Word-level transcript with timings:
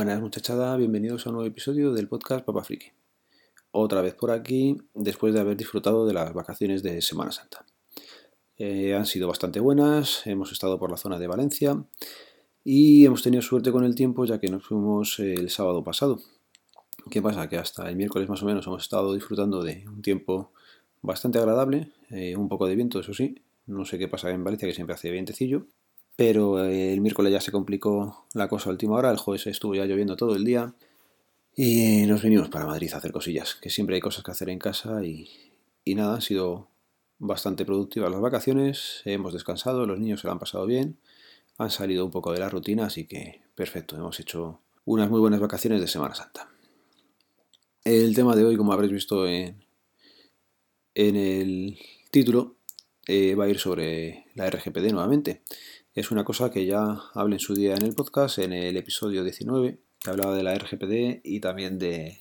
Buenas 0.00 0.22
muchachada, 0.22 0.74
bienvenidos 0.78 1.26
a 1.26 1.28
un 1.28 1.34
nuevo 1.34 1.46
episodio 1.46 1.92
del 1.92 2.08
podcast 2.08 2.42
Papa 2.42 2.64
Friki. 2.64 2.86
Otra 3.70 4.00
vez 4.00 4.14
por 4.14 4.30
aquí, 4.30 4.78
después 4.94 5.34
de 5.34 5.40
haber 5.40 5.58
disfrutado 5.58 6.06
de 6.06 6.14
las 6.14 6.32
vacaciones 6.32 6.82
de 6.82 7.02
Semana 7.02 7.32
Santa. 7.32 7.66
Eh, 8.56 8.94
han 8.94 9.04
sido 9.04 9.28
bastante 9.28 9.60
buenas, 9.60 10.26
hemos 10.26 10.52
estado 10.52 10.78
por 10.78 10.90
la 10.90 10.96
zona 10.96 11.18
de 11.18 11.26
Valencia 11.26 11.84
y 12.64 13.04
hemos 13.04 13.22
tenido 13.22 13.42
suerte 13.42 13.72
con 13.72 13.84
el 13.84 13.94
tiempo 13.94 14.24
ya 14.24 14.40
que 14.40 14.48
nos 14.48 14.64
fuimos 14.64 15.18
el 15.18 15.50
sábado 15.50 15.84
pasado. 15.84 16.18
¿Qué 17.10 17.20
pasa? 17.20 17.50
Que 17.50 17.58
hasta 17.58 17.86
el 17.90 17.96
miércoles 17.96 18.26
más 18.26 18.42
o 18.42 18.46
menos 18.46 18.66
hemos 18.66 18.82
estado 18.82 19.12
disfrutando 19.12 19.62
de 19.62 19.86
un 19.86 20.00
tiempo 20.00 20.54
bastante 21.02 21.38
agradable, 21.38 21.92
eh, 22.08 22.36
un 22.36 22.48
poco 22.48 22.66
de 22.66 22.74
viento, 22.74 23.00
eso 23.00 23.12
sí. 23.12 23.34
No 23.66 23.84
sé 23.84 23.98
qué 23.98 24.08
pasa 24.08 24.30
en 24.30 24.44
Valencia, 24.44 24.66
que 24.66 24.74
siempre 24.74 24.94
hace 24.94 25.10
vientecillo. 25.10 25.66
Pero 26.20 26.62
eh, 26.62 26.92
el 26.92 27.00
miércoles 27.00 27.32
ya 27.32 27.40
se 27.40 27.50
complicó 27.50 28.26
la 28.34 28.46
cosa 28.46 28.68
a 28.68 28.72
última 28.72 28.94
hora, 28.94 29.10
el 29.10 29.16
jueves 29.16 29.46
estuvo 29.46 29.74
ya 29.74 29.86
lloviendo 29.86 30.16
todo 30.16 30.36
el 30.36 30.44
día. 30.44 30.74
Y 31.56 32.04
nos 32.04 32.22
vinimos 32.22 32.50
para 32.50 32.66
Madrid 32.66 32.92
a 32.92 32.98
hacer 32.98 33.10
cosillas, 33.10 33.54
que 33.54 33.70
siempre 33.70 33.94
hay 33.94 34.02
cosas 34.02 34.22
que 34.22 34.30
hacer 34.30 34.50
en 34.50 34.58
casa 34.58 35.02
y, 35.02 35.30
y 35.82 35.94
nada, 35.94 36.16
han 36.16 36.20
sido 36.20 36.68
bastante 37.18 37.64
productivas 37.64 38.10
las 38.10 38.20
vacaciones, 38.20 39.00
hemos 39.06 39.32
descansado, 39.32 39.86
los 39.86 39.98
niños 39.98 40.20
se 40.20 40.26
lo 40.26 40.32
han 40.34 40.38
pasado 40.38 40.66
bien, 40.66 40.98
han 41.56 41.70
salido 41.70 42.04
un 42.04 42.10
poco 42.10 42.34
de 42.34 42.40
la 42.40 42.50
rutina, 42.50 42.84
así 42.84 43.06
que 43.06 43.40
perfecto, 43.54 43.96
hemos 43.96 44.20
hecho 44.20 44.60
unas 44.84 45.08
muy 45.08 45.20
buenas 45.20 45.40
vacaciones 45.40 45.80
de 45.80 45.86
Semana 45.86 46.14
Santa. 46.14 46.50
El 47.82 48.14
tema 48.14 48.36
de 48.36 48.44
hoy, 48.44 48.58
como 48.58 48.74
habréis 48.74 48.92
visto 48.92 49.26
en, 49.26 49.64
en 50.94 51.16
el 51.16 51.78
título, 52.10 52.56
eh, 53.06 53.34
va 53.34 53.44
a 53.44 53.48
ir 53.48 53.58
sobre 53.58 54.26
la 54.34 54.50
RGPD 54.50 54.92
nuevamente. 54.92 55.42
Es 56.00 56.10
una 56.10 56.24
cosa 56.24 56.50
que 56.50 56.64
ya 56.64 56.98
hablé 57.12 57.34
en 57.34 57.40
su 57.40 57.54
día 57.54 57.74
en 57.74 57.82
el 57.82 57.94
podcast, 57.94 58.38
en 58.38 58.54
el 58.54 58.74
episodio 58.78 59.22
19, 59.22 59.78
que 59.98 60.08
hablaba 60.08 60.34
de 60.34 60.42
la 60.42 60.54
RGPD 60.54 61.20
y 61.22 61.40
también 61.40 61.78
de, 61.78 62.20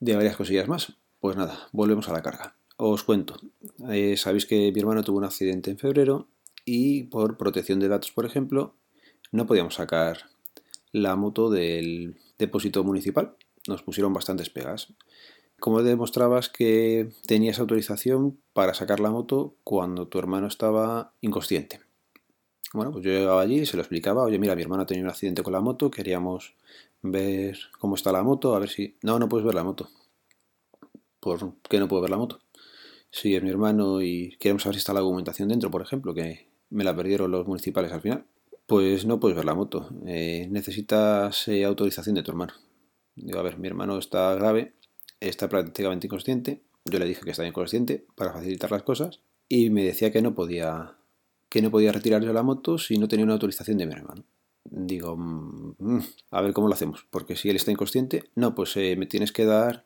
de 0.00 0.16
varias 0.16 0.36
cosillas 0.36 0.66
más. 0.66 0.94
Pues 1.20 1.36
nada, 1.36 1.68
volvemos 1.70 2.08
a 2.08 2.12
la 2.12 2.22
carga. 2.22 2.56
Os 2.76 3.04
cuento. 3.04 3.36
Eh, 3.88 4.16
sabéis 4.16 4.46
que 4.46 4.72
mi 4.72 4.80
hermano 4.80 5.04
tuvo 5.04 5.18
un 5.18 5.24
accidente 5.24 5.70
en 5.70 5.78
febrero 5.78 6.26
y 6.64 7.04
por 7.04 7.36
protección 7.36 7.78
de 7.78 7.86
datos, 7.86 8.10
por 8.10 8.26
ejemplo, 8.26 8.74
no 9.30 9.46
podíamos 9.46 9.74
sacar 9.74 10.24
la 10.90 11.14
moto 11.14 11.50
del 11.50 12.16
depósito 12.36 12.82
municipal 12.82 13.36
nos 13.68 13.84
pusieron 13.84 14.12
bastantes 14.12 14.50
pegas. 14.50 14.92
Como 15.60 15.84
demostrabas 15.84 16.48
que 16.48 17.10
tenías 17.28 17.60
autorización 17.60 18.40
para 18.52 18.74
sacar 18.74 18.98
la 18.98 19.10
moto 19.10 19.54
cuando 19.62 20.08
tu 20.08 20.18
hermano 20.18 20.48
estaba 20.48 21.12
inconsciente? 21.20 21.85
Bueno, 22.72 22.92
pues 22.92 23.04
yo 23.04 23.10
llegaba 23.10 23.40
allí 23.40 23.60
y 23.60 23.66
se 23.66 23.76
lo 23.76 23.82
explicaba, 23.82 24.22
oye, 24.22 24.38
mira, 24.38 24.56
mi 24.56 24.62
hermano 24.62 24.82
ha 24.82 24.86
tenido 24.86 25.04
un 25.04 25.10
accidente 25.10 25.42
con 25.42 25.52
la 25.52 25.60
moto, 25.60 25.90
queríamos 25.90 26.54
ver 27.02 27.58
cómo 27.78 27.94
está 27.94 28.12
la 28.12 28.22
moto, 28.22 28.54
a 28.54 28.58
ver 28.58 28.68
si... 28.68 28.96
No, 29.02 29.18
no 29.18 29.28
puedes 29.28 29.46
ver 29.46 29.54
la 29.54 29.64
moto. 29.64 29.88
¿Por 31.20 31.54
qué 31.68 31.78
no 31.78 31.88
puedo 31.88 32.02
ver 32.02 32.10
la 32.10 32.16
moto? 32.16 32.40
Si 33.10 33.34
es 33.34 33.42
mi 33.42 33.50
hermano 33.50 34.02
y 34.02 34.36
queremos 34.38 34.62
saber 34.62 34.74
si 34.74 34.80
está 34.80 34.92
la 34.92 35.00
documentación 35.00 35.48
dentro, 35.48 35.70
por 35.70 35.82
ejemplo, 35.82 36.12
que 36.12 36.48
me 36.70 36.84
la 36.84 36.94
perdieron 36.94 37.30
los 37.30 37.46
municipales 37.46 37.92
al 37.92 38.00
final, 38.00 38.26
pues 38.66 39.06
no 39.06 39.20
puedes 39.20 39.36
ver 39.36 39.44
la 39.44 39.54
moto. 39.54 39.88
Eh, 40.06 40.48
necesitas 40.50 41.48
eh, 41.48 41.64
autorización 41.64 42.16
de 42.16 42.22
tu 42.22 42.32
hermano. 42.32 42.52
Digo, 43.14 43.38
a 43.38 43.42
ver, 43.42 43.58
mi 43.58 43.68
hermano 43.68 43.96
está 43.98 44.34
grave, 44.34 44.74
está 45.20 45.48
prácticamente 45.48 46.06
inconsciente. 46.08 46.62
Yo 46.84 46.98
le 46.98 47.06
dije 47.06 47.22
que 47.22 47.30
estaba 47.30 47.48
inconsciente 47.48 48.04
para 48.14 48.32
facilitar 48.32 48.70
las 48.70 48.82
cosas 48.82 49.20
y 49.48 49.70
me 49.70 49.84
decía 49.84 50.10
que 50.12 50.22
no 50.22 50.34
podía 50.34 50.96
que 51.48 51.62
no 51.62 51.70
podía 51.70 51.92
retirar 51.92 52.22
yo 52.22 52.32
la 52.32 52.42
moto 52.42 52.78
si 52.78 52.98
no 52.98 53.08
tenía 53.08 53.24
una 53.24 53.34
autorización 53.34 53.78
de 53.78 53.86
mi 53.86 53.92
hermano. 53.92 54.24
Digo, 54.64 55.16
mm, 55.16 56.00
a 56.30 56.40
ver 56.40 56.52
cómo 56.52 56.68
lo 56.68 56.74
hacemos, 56.74 57.06
porque 57.10 57.36
si 57.36 57.48
él 57.48 57.56
está 57.56 57.70
inconsciente, 57.70 58.24
no, 58.34 58.54
pues 58.54 58.76
eh, 58.76 58.96
me 58.96 59.06
tienes 59.06 59.32
que 59.32 59.44
dar 59.44 59.84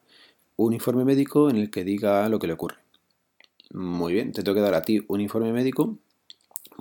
un 0.56 0.72
informe 0.72 1.04
médico 1.04 1.50
en 1.50 1.56
el 1.56 1.70
que 1.70 1.84
diga 1.84 2.28
lo 2.28 2.38
que 2.38 2.46
le 2.46 2.54
ocurre. 2.54 2.76
Muy 3.72 4.14
bien, 4.14 4.32
te 4.32 4.42
tengo 4.42 4.54
que 4.54 4.62
dar 4.62 4.74
a 4.74 4.82
ti 4.82 5.04
un 5.08 5.20
informe 5.20 5.52
médico, 5.52 5.98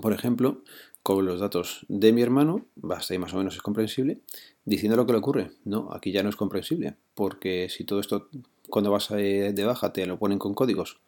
por 0.01 0.13
ejemplo, 0.13 0.63
con 1.03 1.25
los 1.25 1.39
datos 1.39 1.85
de 1.87 2.11
mi 2.13 2.21
hermano, 2.21 2.65
basta 2.75 3.13
y 3.13 3.19
más 3.19 3.33
o 3.33 3.37
menos 3.37 3.55
es 3.55 3.61
comprensible, 3.61 4.21
diciendo 4.65 4.95
lo 4.95 5.05
que 5.05 5.13
le 5.13 5.19
ocurre. 5.19 5.51
No, 5.65 5.89
aquí 5.91 6.11
ya 6.11 6.23
no 6.23 6.29
es 6.29 6.35
comprensible, 6.35 6.95
porque 7.13 7.67
si 7.69 7.83
todo 7.83 7.99
esto 7.99 8.29
cuando 8.69 8.91
vas 8.91 9.09
de 9.09 9.63
baja 9.65 9.93
te 9.93 10.05
lo 10.05 10.19
ponen 10.19 10.39
con 10.39 10.53
códigos 10.53 10.99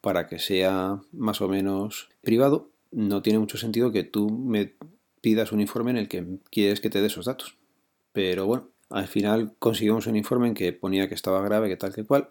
para 0.00 0.26
que 0.26 0.38
sea 0.38 1.00
más 1.12 1.40
o 1.40 1.48
menos 1.48 2.10
privado, 2.22 2.70
no 2.94 3.22
tiene 3.22 3.38
mucho 3.38 3.58
sentido 3.58 3.90
que 3.92 4.04
tú 4.04 4.30
me 4.30 4.74
pidas 5.20 5.52
un 5.52 5.60
informe 5.60 5.90
en 5.90 5.96
el 5.96 6.08
que 6.08 6.38
quieres 6.50 6.80
que 6.80 6.90
te 6.90 7.00
dé 7.00 7.08
esos 7.08 7.26
datos. 7.26 7.58
Pero 8.12 8.46
bueno, 8.46 8.68
al 8.90 9.08
final 9.08 9.54
conseguimos 9.58 10.06
un 10.06 10.16
informe 10.16 10.48
en 10.48 10.54
que 10.54 10.72
ponía 10.72 11.08
que 11.08 11.14
estaba 11.14 11.42
grave, 11.42 11.68
que 11.68 11.76
tal 11.76 11.94
que 11.94 12.04
cual, 12.04 12.28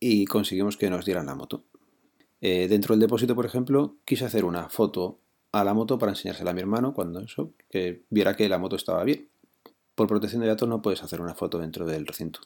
y 0.00 0.24
conseguimos 0.24 0.76
que 0.76 0.90
nos 0.90 1.04
dieran 1.04 1.26
la 1.26 1.34
moto. 1.34 1.64
Eh, 2.40 2.66
dentro 2.68 2.94
del 2.94 3.00
depósito, 3.00 3.34
por 3.34 3.46
ejemplo, 3.46 3.96
quise 4.04 4.24
hacer 4.24 4.44
una 4.44 4.68
foto 4.68 5.20
a 5.52 5.62
la 5.62 5.72
moto 5.72 5.98
para 5.98 6.12
enseñársela 6.12 6.50
a 6.50 6.54
mi 6.54 6.60
hermano 6.60 6.92
cuando 6.92 7.20
eso, 7.20 7.52
que 7.70 8.02
viera 8.10 8.34
que 8.34 8.48
la 8.48 8.58
moto 8.58 8.76
estaba 8.76 9.04
bien. 9.04 9.28
Por 9.94 10.08
protección 10.08 10.42
de 10.42 10.48
datos 10.48 10.68
no 10.68 10.82
puedes 10.82 11.02
hacer 11.02 11.20
una 11.20 11.34
foto 11.34 11.58
dentro 11.58 11.86
del 11.86 12.06
recinto. 12.06 12.40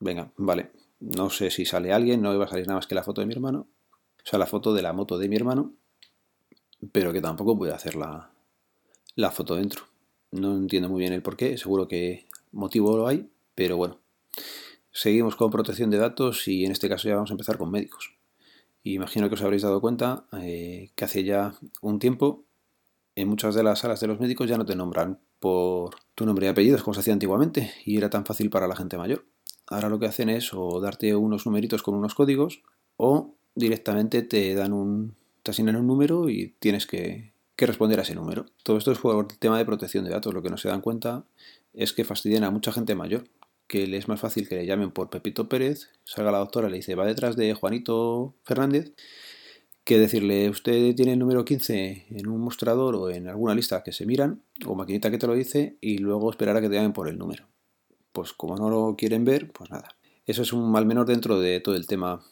Venga, 0.00 0.32
vale. 0.36 0.70
No 1.00 1.28
sé 1.28 1.50
si 1.50 1.66
sale 1.66 1.92
alguien, 1.92 2.22
no 2.22 2.32
iba 2.32 2.46
a 2.46 2.48
salir 2.48 2.66
nada 2.66 2.78
más 2.78 2.86
que 2.86 2.94
la 2.94 3.02
foto 3.02 3.20
de 3.20 3.26
mi 3.26 3.34
hermano. 3.34 3.66
O 3.92 4.24
sea, 4.24 4.38
la 4.38 4.46
foto 4.46 4.72
de 4.72 4.82
la 4.82 4.92
moto 4.92 5.18
de 5.18 5.28
mi 5.28 5.36
hermano. 5.36 5.74
Pero 6.90 7.12
que 7.12 7.20
tampoco 7.20 7.56
puede 7.56 7.72
hacer 7.72 7.94
la, 7.94 8.30
la 9.14 9.30
foto 9.30 9.54
dentro. 9.54 9.84
No 10.32 10.56
entiendo 10.56 10.88
muy 10.88 11.00
bien 11.00 11.12
el 11.12 11.22
por 11.22 11.36
qué. 11.36 11.56
Seguro 11.56 11.86
que 11.86 12.26
motivo 12.50 12.96
lo 12.96 13.06
hay. 13.06 13.30
Pero 13.54 13.76
bueno. 13.76 13.98
Seguimos 14.90 15.36
con 15.36 15.50
protección 15.50 15.90
de 15.90 15.98
datos 15.98 16.46
y 16.48 16.64
en 16.64 16.72
este 16.72 16.88
caso 16.88 17.08
ya 17.08 17.14
vamos 17.14 17.30
a 17.30 17.34
empezar 17.34 17.56
con 17.56 17.70
médicos. 17.70 18.14
Imagino 18.84 19.28
que 19.28 19.36
os 19.36 19.42
habréis 19.42 19.62
dado 19.62 19.80
cuenta 19.80 20.26
eh, 20.40 20.90
que 20.94 21.04
hace 21.04 21.24
ya 21.24 21.54
un 21.80 21.98
tiempo 21.98 22.44
en 23.14 23.28
muchas 23.28 23.54
de 23.54 23.62
las 23.62 23.80
salas 23.80 24.00
de 24.00 24.06
los 24.06 24.20
médicos 24.20 24.48
ya 24.48 24.58
no 24.58 24.66
te 24.66 24.76
nombran 24.76 25.20
por 25.38 25.96
tu 26.14 26.26
nombre 26.26 26.46
y 26.46 26.48
apellidos 26.48 26.82
como 26.82 26.94
se 26.94 27.00
hacía 27.00 27.12
antiguamente 27.12 27.72
y 27.84 27.96
era 27.96 28.10
tan 28.10 28.24
fácil 28.24 28.50
para 28.50 28.66
la 28.66 28.76
gente 28.76 28.96
mayor. 28.96 29.24
Ahora 29.66 29.88
lo 29.88 29.98
que 29.98 30.06
hacen 30.06 30.28
es 30.28 30.52
o 30.52 30.80
darte 30.80 31.14
unos 31.14 31.46
numeritos 31.46 31.82
con 31.82 31.94
unos 31.94 32.14
códigos 32.14 32.62
o 32.96 33.34
directamente 33.54 34.22
te 34.22 34.54
dan 34.54 34.72
un 34.72 35.14
te 35.42 35.50
asignan 35.50 35.76
un 35.76 35.86
número 35.86 36.28
y 36.28 36.54
tienes 36.58 36.86
que, 36.86 37.32
que 37.56 37.66
responder 37.66 37.98
a 37.98 38.02
ese 38.02 38.14
número. 38.14 38.46
Todo 38.62 38.78
esto 38.78 38.92
es 38.92 38.98
por 38.98 39.26
el 39.30 39.38
tema 39.38 39.58
de 39.58 39.64
protección 39.64 40.04
de 40.04 40.10
datos. 40.10 40.34
Lo 40.34 40.42
que 40.42 40.50
no 40.50 40.56
se 40.56 40.68
dan 40.68 40.80
cuenta 40.80 41.24
es 41.72 41.92
que 41.92 42.04
fastidian 42.04 42.44
a 42.44 42.50
mucha 42.50 42.72
gente 42.72 42.94
mayor 42.94 43.24
que 43.72 43.86
le 43.86 43.96
es 43.96 44.06
más 44.06 44.20
fácil 44.20 44.46
que 44.46 44.56
le 44.56 44.66
llamen 44.66 44.90
por 44.90 45.08
Pepito 45.08 45.48
Pérez, 45.48 45.88
salga 46.04 46.30
la 46.30 46.38
doctora 46.38 46.68
y 46.68 46.72
le 46.72 46.76
dice, 46.76 46.94
va 46.94 47.06
detrás 47.06 47.36
de 47.36 47.54
Juanito 47.54 48.34
Fernández, 48.44 48.92
que 49.82 49.98
decirle, 49.98 50.50
usted 50.50 50.94
tiene 50.94 51.14
el 51.14 51.18
número 51.18 51.46
15 51.46 52.04
en 52.10 52.28
un 52.28 52.42
mostrador 52.42 52.94
o 52.96 53.08
en 53.08 53.28
alguna 53.28 53.54
lista 53.54 53.82
que 53.82 53.92
se 53.92 54.04
miran, 54.04 54.42
o 54.66 54.74
maquinita 54.74 55.10
que 55.10 55.16
te 55.16 55.26
lo 55.26 55.32
dice, 55.32 55.78
y 55.80 55.96
luego 55.96 56.30
esperar 56.30 56.54
a 56.58 56.60
que 56.60 56.68
te 56.68 56.74
llamen 56.74 56.92
por 56.92 57.08
el 57.08 57.16
número. 57.16 57.48
Pues 58.12 58.34
como 58.34 58.56
no 58.56 58.68
lo 58.68 58.94
quieren 58.94 59.24
ver, 59.24 59.50
pues 59.50 59.70
nada. 59.70 59.88
Eso 60.26 60.42
es 60.42 60.52
un 60.52 60.70
mal 60.70 60.84
menor 60.84 61.06
dentro 61.06 61.40
de 61.40 61.60
todo 61.60 61.74
el 61.74 61.86
tema 61.86 62.22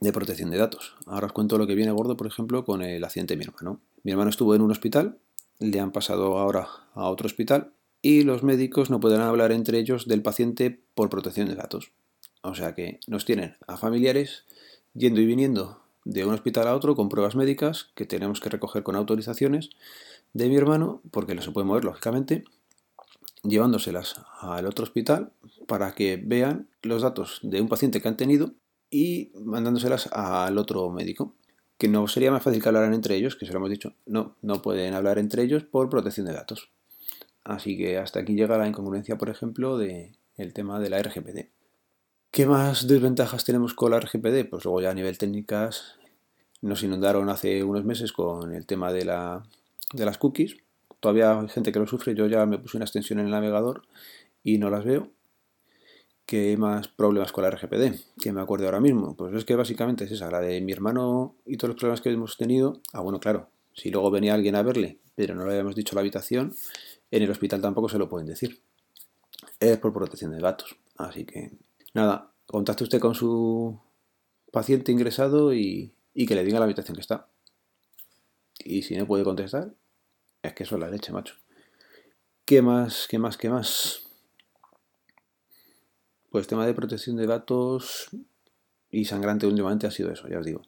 de 0.00 0.12
protección 0.12 0.50
de 0.50 0.58
datos. 0.58 0.94
Ahora 1.06 1.26
os 1.26 1.32
cuento 1.32 1.58
lo 1.58 1.66
que 1.66 1.74
viene 1.74 1.92
gordo, 1.92 2.16
por 2.16 2.26
ejemplo, 2.26 2.64
con 2.64 2.82
el 2.82 3.02
accidente 3.04 3.34
de 3.34 3.38
mi 3.38 3.44
hermano. 3.44 3.80
Mi 4.02 4.12
hermano 4.12 4.30
estuvo 4.30 4.54
en 4.54 4.62
un 4.62 4.70
hospital, 4.70 5.18
le 5.58 5.80
han 5.80 5.92
pasado 5.92 6.38
ahora 6.38 6.68
a 6.94 7.08
otro 7.08 7.26
hospital 7.26 7.72
y 8.02 8.22
los 8.22 8.42
médicos 8.42 8.90
no 8.90 9.00
pueden 9.00 9.20
hablar 9.20 9.52
entre 9.52 9.78
ellos 9.78 10.06
del 10.06 10.22
paciente 10.22 10.82
por 10.94 11.08
protección 11.10 11.48
de 11.48 11.54
datos. 11.54 11.92
O 12.42 12.54
sea 12.54 12.74
que 12.74 13.00
nos 13.06 13.24
tienen 13.24 13.56
a 13.66 13.76
familiares 13.76 14.44
yendo 14.92 15.20
y 15.20 15.26
viniendo 15.26 15.80
de 16.04 16.24
un 16.24 16.34
hospital 16.34 16.68
a 16.68 16.74
otro 16.74 16.94
con 16.94 17.08
pruebas 17.08 17.34
médicas 17.34 17.90
que 17.94 18.04
tenemos 18.04 18.40
que 18.40 18.50
recoger 18.50 18.82
con 18.82 18.96
autorizaciones 18.96 19.70
de 20.34 20.48
mi 20.48 20.56
hermano, 20.56 21.00
porque 21.10 21.34
no 21.34 21.40
se 21.40 21.50
puede 21.50 21.66
mover 21.66 21.84
lógicamente, 21.84 22.44
llevándoselas 23.42 24.16
al 24.40 24.66
otro 24.66 24.82
hospital 24.82 25.32
para 25.66 25.94
que 25.94 26.20
vean 26.22 26.68
los 26.82 27.02
datos 27.02 27.40
de 27.42 27.60
un 27.60 27.68
paciente 27.68 28.02
que 28.02 28.08
han 28.08 28.16
tenido 28.16 28.52
y 28.94 29.32
mandándoselas 29.42 30.08
al 30.12 30.56
otro 30.56 30.88
médico. 30.90 31.34
Que 31.76 31.88
no 31.88 32.06
sería 32.06 32.30
más 32.30 32.44
fácil 32.44 32.62
que 32.62 32.68
hablaran 32.68 32.94
entre 32.94 33.16
ellos, 33.16 33.34
que 33.34 33.44
se 33.44 33.52
lo 33.52 33.58
hemos 33.58 33.70
dicho. 33.70 33.94
No, 34.06 34.36
no 34.40 34.62
pueden 34.62 34.94
hablar 34.94 35.18
entre 35.18 35.42
ellos 35.42 35.64
por 35.64 35.90
protección 35.90 36.26
de 36.26 36.32
datos. 36.32 36.70
Así 37.42 37.76
que 37.76 37.98
hasta 37.98 38.20
aquí 38.20 38.34
llega 38.34 38.56
la 38.56 38.68
incongruencia, 38.68 39.18
por 39.18 39.30
ejemplo, 39.30 39.76
del 39.76 40.14
tema 40.54 40.78
de 40.78 40.90
la 40.90 41.02
RGPD. 41.02 41.48
¿Qué 42.30 42.46
más 42.46 42.86
desventajas 42.86 43.44
tenemos 43.44 43.74
con 43.74 43.90
la 43.90 43.98
RGPD? 43.98 44.48
Pues 44.48 44.64
luego 44.64 44.80
ya 44.80 44.90
a 44.90 44.94
nivel 44.94 45.18
técnicas 45.18 45.96
nos 46.62 46.84
inundaron 46.84 47.28
hace 47.28 47.64
unos 47.64 47.84
meses 47.84 48.12
con 48.12 48.54
el 48.54 48.64
tema 48.64 48.92
de, 48.92 49.04
la, 49.04 49.42
de 49.92 50.04
las 50.04 50.18
cookies. 50.18 50.56
Todavía 51.00 51.40
hay 51.40 51.48
gente 51.48 51.72
que 51.72 51.80
lo 51.80 51.86
sufre, 51.88 52.14
yo 52.14 52.28
ya 52.28 52.46
me 52.46 52.58
puse 52.58 52.76
una 52.76 52.84
extensión 52.84 53.18
en 53.18 53.26
el 53.26 53.32
navegador 53.32 53.82
y 54.44 54.58
no 54.58 54.70
las 54.70 54.84
veo. 54.84 55.10
¿Qué 56.26 56.56
más 56.56 56.88
problemas 56.88 57.32
con 57.32 57.44
la 57.44 57.50
RGPD? 57.50 58.20
Que 58.20 58.32
me 58.32 58.40
acuerdo 58.40 58.64
ahora 58.64 58.80
mismo. 58.80 59.14
Pues 59.14 59.34
es 59.34 59.44
que 59.44 59.56
básicamente 59.56 60.04
es 60.04 60.12
esa, 60.12 60.30
la 60.30 60.40
de 60.40 60.60
mi 60.62 60.72
hermano 60.72 61.36
y 61.44 61.56
todos 61.58 61.70
los 61.70 61.78
problemas 61.78 62.00
que 62.00 62.10
hemos 62.10 62.36
tenido. 62.38 62.80
Ah, 62.92 63.00
bueno, 63.00 63.20
claro, 63.20 63.50
si 63.74 63.90
luego 63.90 64.10
venía 64.10 64.34
alguien 64.34 64.56
a 64.56 64.62
verle, 64.62 64.98
pero 65.14 65.34
no 65.34 65.44
le 65.44 65.52
habíamos 65.52 65.74
dicho 65.74 65.94
la 65.94 66.00
habitación, 66.00 66.54
en 67.10 67.22
el 67.22 67.30
hospital 67.30 67.60
tampoco 67.60 67.88
se 67.88 67.98
lo 67.98 68.08
pueden 68.08 68.26
decir. 68.26 68.62
es 69.60 69.78
por 69.78 69.92
protección 69.92 70.30
de 70.30 70.38
datos. 70.38 70.76
Así 70.96 71.24
que, 71.24 71.52
nada, 71.92 72.32
contacte 72.46 72.84
usted 72.84 73.00
con 73.00 73.14
su 73.14 73.78
paciente 74.50 74.92
ingresado 74.92 75.52
y, 75.52 75.94
que 76.14 76.34
le 76.34 76.44
diga 76.44 76.58
la 76.58 76.64
habitación 76.64 76.94
que 76.94 77.02
está. 77.02 77.28
Y 78.64 78.82
si 78.82 78.96
no 78.96 79.06
puede 79.06 79.24
contestar, 79.24 79.74
es 80.42 80.54
que 80.54 80.62
eso 80.62 80.76
es 80.76 80.80
la 80.80 80.90
leche, 80.90 81.12
macho. 81.12 81.34
¿Qué 82.44 82.62
más? 82.62 83.06
¿Qué 83.08 83.18
más? 83.18 83.36
¿Qué 83.36 83.50
más? 83.50 84.03
Pues 86.34 86.48
tema 86.48 86.66
de 86.66 86.74
protección 86.74 87.14
de 87.14 87.28
datos 87.28 88.08
y 88.90 89.04
sangrante 89.04 89.46
últimamente 89.46 89.86
ha 89.86 89.92
sido 89.92 90.10
eso, 90.10 90.26
ya 90.26 90.40
os 90.40 90.44
digo. 90.44 90.62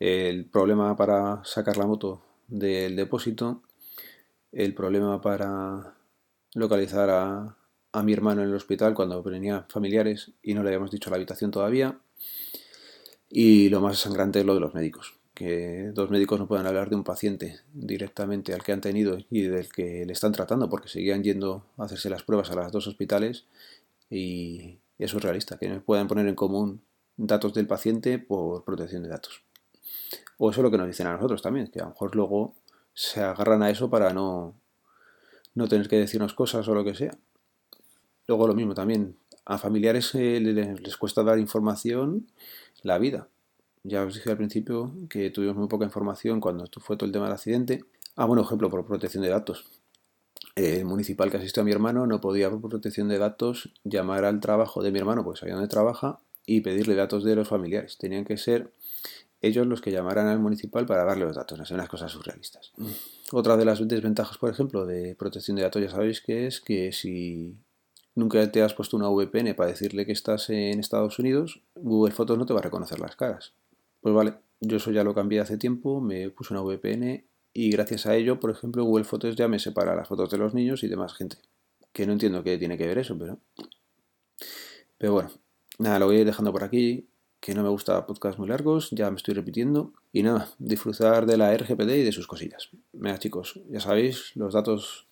El 0.00 0.46
problema 0.46 0.96
para 0.96 1.44
sacar 1.44 1.76
la 1.76 1.86
moto 1.86 2.24
del 2.48 2.96
depósito, 2.96 3.62
el 4.50 4.74
problema 4.74 5.20
para 5.20 5.94
localizar 6.54 7.08
a, 7.10 7.56
a 7.92 8.02
mi 8.02 8.14
hermano 8.14 8.42
en 8.42 8.48
el 8.48 8.56
hospital 8.56 8.94
cuando 8.94 9.22
venía 9.22 9.64
familiares 9.68 10.32
y 10.42 10.54
no 10.54 10.64
le 10.64 10.70
habíamos 10.70 10.90
dicho 10.90 11.08
la 11.08 11.14
habitación 11.14 11.52
todavía. 11.52 12.00
Y 13.30 13.68
lo 13.68 13.80
más 13.80 14.00
sangrante 14.00 14.40
es 14.40 14.44
lo 14.44 14.54
de 14.54 14.60
los 14.60 14.74
médicos, 14.74 15.14
que 15.34 15.92
dos 15.94 16.10
médicos 16.10 16.40
no 16.40 16.48
puedan 16.48 16.66
hablar 16.66 16.90
de 16.90 16.96
un 16.96 17.04
paciente 17.04 17.60
directamente 17.72 18.54
al 18.54 18.64
que 18.64 18.72
han 18.72 18.80
tenido 18.80 19.18
y 19.30 19.42
del 19.42 19.68
que 19.68 20.04
le 20.04 20.12
están 20.12 20.32
tratando, 20.32 20.68
porque 20.68 20.88
seguían 20.88 21.22
yendo 21.22 21.64
a 21.76 21.84
hacerse 21.84 22.10
las 22.10 22.24
pruebas 22.24 22.50
a 22.50 22.56
los 22.56 22.72
dos 22.72 22.88
hospitales 22.88 23.44
y 24.10 24.80
eso 25.04 25.18
es 25.18 25.22
realista, 25.22 25.58
que 25.58 25.68
no 25.68 25.80
puedan 25.82 26.08
poner 26.08 26.26
en 26.26 26.34
común 26.34 26.82
datos 27.16 27.54
del 27.54 27.66
paciente 27.66 28.18
por 28.18 28.64
protección 28.64 29.02
de 29.02 29.08
datos. 29.08 29.42
O 30.38 30.50
eso 30.50 30.60
es 30.60 30.64
lo 30.64 30.70
que 30.70 30.78
nos 30.78 30.86
dicen 30.86 31.06
a 31.06 31.12
nosotros 31.12 31.42
también, 31.42 31.68
que 31.68 31.80
a 31.80 31.84
lo 31.84 31.90
mejor 31.90 32.14
luego 32.14 32.54
se 32.94 33.20
agarran 33.20 33.62
a 33.62 33.70
eso 33.70 33.90
para 33.90 34.12
no, 34.12 34.54
no 35.54 35.68
tener 35.68 35.88
que 35.88 35.98
decirnos 35.98 36.34
cosas 36.34 36.66
o 36.68 36.74
lo 36.74 36.84
que 36.84 36.94
sea. 36.94 37.16
Luego 38.26 38.48
lo 38.48 38.54
mismo 38.54 38.74
también, 38.74 39.16
a 39.44 39.58
familiares 39.58 40.14
eh, 40.14 40.40
les, 40.40 40.96
cuesta 40.96 41.22
dar 41.22 41.38
información 41.38 42.26
la 42.82 42.98
vida. 42.98 43.28
Ya 43.84 44.02
os 44.02 44.14
dije 44.14 44.30
al 44.30 44.36
principio 44.36 44.92
que 45.08 45.30
tuvimos 45.30 45.56
muy 45.56 45.68
poca 45.68 45.84
información 45.84 46.40
cuando 46.40 46.66
fue 46.80 46.96
todo 46.96 47.06
el 47.06 47.12
tema 47.12 47.26
del 47.26 47.34
accidente. 47.34 47.84
Ah, 48.16 48.24
bueno, 48.24 48.42
ejemplo, 48.42 48.68
por 48.68 48.84
protección 48.84 49.22
de 49.22 49.30
datos. 49.30 49.66
El 50.56 50.86
municipal 50.86 51.30
que 51.30 51.36
asistió 51.36 51.60
a 51.60 51.64
mi 51.64 51.70
hermano 51.70 52.06
no 52.06 52.20
podía, 52.20 52.50
por 52.50 52.70
protección 52.70 53.08
de 53.08 53.18
datos, 53.18 53.70
llamar 53.84 54.24
al 54.24 54.40
trabajo 54.40 54.82
de 54.82 54.90
mi 54.90 54.98
hermano, 54.98 55.22
porque 55.22 55.40
sabía 55.40 55.54
dónde 55.54 55.68
trabaja, 55.68 56.18
y 56.46 56.62
pedirle 56.62 56.94
datos 56.94 57.24
de 57.24 57.36
los 57.36 57.46
familiares. 57.46 57.98
Tenían 57.98 58.24
que 58.24 58.38
ser 58.38 58.72
ellos 59.42 59.66
los 59.66 59.82
que 59.82 59.92
llamaran 59.92 60.28
al 60.28 60.38
municipal 60.38 60.86
para 60.86 61.04
darle 61.04 61.26
los 61.26 61.36
datos. 61.36 61.58
Son 61.68 61.74
unas 61.74 61.90
cosas 61.90 62.10
surrealistas. 62.10 62.72
Mm. 62.76 62.86
Otra 63.32 63.58
de 63.58 63.66
las 63.66 63.86
desventajas, 63.86 64.38
por 64.38 64.50
ejemplo, 64.50 64.86
de 64.86 65.14
protección 65.14 65.56
de 65.56 65.62
datos, 65.64 65.82
ya 65.82 65.90
sabéis 65.90 66.22
que 66.22 66.46
es 66.46 66.60
que 66.60 66.90
si 66.92 67.54
nunca 68.14 68.50
te 68.50 68.62
has 68.62 68.72
puesto 68.72 68.96
una 68.96 69.10
VPN 69.10 69.54
para 69.54 69.70
decirle 69.70 70.06
que 70.06 70.12
estás 70.12 70.48
en 70.48 70.80
Estados 70.80 71.18
Unidos, 71.18 71.60
Google 71.74 72.14
Fotos 72.14 72.38
no 72.38 72.46
te 72.46 72.54
va 72.54 72.60
a 72.60 72.62
reconocer 72.62 72.98
las 72.98 73.14
caras. 73.14 73.52
Pues 74.00 74.14
vale, 74.14 74.34
yo 74.60 74.78
eso 74.78 74.90
ya 74.90 75.04
lo 75.04 75.14
cambié 75.14 75.40
hace 75.40 75.58
tiempo, 75.58 76.00
me 76.00 76.30
puse 76.30 76.54
una 76.54 76.62
VPN 76.62 77.24
y 77.56 77.70
gracias 77.70 78.04
a 78.06 78.14
ello, 78.14 78.38
por 78.38 78.50
ejemplo, 78.50 78.84
Google 78.84 79.04
Fotos 79.04 79.34
ya 79.34 79.48
me 79.48 79.58
separa 79.58 79.96
las 79.96 80.08
fotos 80.08 80.30
de 80.30 80.36
los 80.36 80.52
niños 80.52 80.84
y 80.84 80.88
demás 80.88 81.14
gente. 81.14 81.38
Que 81.92 82.06
no 82.06 82.12
entiendo 82.12 82.44
qué 82.44 82.58
tiene 82.58 82.76
que 82.76 82.86
ver 82.86 82.98
eso, 82.98 83.16
pero... 83.18 83.38
Pero 84.98 85.12
bueno, 85.14 85.30
nada, 85.78 85.98
lo 85.98 86.06
voy 86.06 86.16
a 86.16 86.20
ir 86.20 86.26
dejando 86.26 86.52
por 86.52 86.64
aquí, 86.64 87.08
que 87.40 87.54
no 87.54 87.62
me 87.62 87.70
gusta 87.70 88.06
podcasts 88.06 88.38
muy 88.38 88.48
largos, 88.48 88.90
ya 88.90 89.10
me 89.10 89.16
estoy 89.16 89.32
repitiendo. 89.32 89.94
Y 90.12 90.22
nada, 90.22 90.50
disfrutar 90.58 91.24
de 91.24 91.38
la 91.38 91.56
RGPD 91.56 91.90
y 91.96 92.02
de 92.02 92.12
sus 92.12 92.26
cosillas. 92.26 92.68
Venga 92.92 93.18
chicos, 93.18 93.60
ya 93.70 93.80
sabéis, 93.80 94.32
los 94.34 94.52
datos 94.52 95.06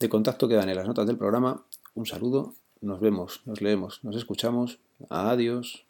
de 0.00 0.08
contacto 0.08 0.48
quedan 0.48 0.68
en 0.68 0.76
las 0.76 0.86
notas 0.86 1.06
del 1.06 1.16
programa 1.16 1.64
un 1.94 2.06
saludo, 2.06 2.54
nos 2.80 3.00
vemos, 3.00 3.42
nos 3.44 3.60
leemos, 3.60 4.02
nos 4.04 4.16
escuchamos. 4.16 4.78
Adiós. 5.10 5.87